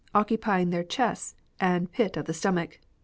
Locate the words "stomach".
2.33-2.79